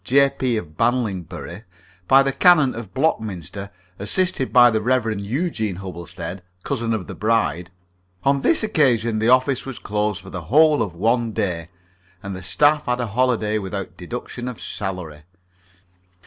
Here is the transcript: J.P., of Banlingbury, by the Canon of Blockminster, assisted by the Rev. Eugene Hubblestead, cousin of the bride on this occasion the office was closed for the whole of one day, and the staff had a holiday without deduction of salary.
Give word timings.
J.P., 0.03 0.57
of 0.57 0.77
Banlingbury, 0.77 1.61
by 2.07 2.23
the 2.23 2.31
Canon 2.33 2.73
of 2.73 2.91
Blockminster, 2.91 3.69
assisted 3.99 4.51
by 4.51 4.71
the 4.71 4.81
Rev. 4.81 5.19
Eugene 5.19 5.75
Hubblestead, 5.75 6.41
cousin 6.63 6.91
of 6.95 7.05
the 7.05 7.13
bride 7.13 7.69
on 8.23 8.41
this 8.41 8.63
occasion 8.63 9.19
the 9.19 9.29
office 9.29 9.63
was 9.63 9.77
closed 9.77 10.19
for 10.23 10.31
the 10.31 10.45
whole 10.45 10.81
of 10.81 10.95
one 10.95 11.33
day, 11.33 11.67
and 12.23 12.35
the 12.35 12.41
staff 12.41 12.85
had 12.87 12.99
a 12.99 13.05
holiday 13.05 13.59
without 13.59 13.95
deduction 13.95 14.47
of 14.47 14.59
salary. 14.59 15.21